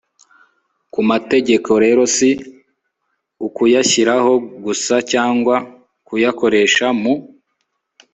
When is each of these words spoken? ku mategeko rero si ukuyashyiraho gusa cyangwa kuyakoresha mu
ku 0.93 0.99
mategeko 1.09 1.71
rero 1.83 2.01
si 2.15 2.29
ukuyashyiraho 3.47 4.31
gusa 4.65 4.95
cyangwa 5.11 5.55
kuyakoresha 6.07 6.85
mu 7.01 7.13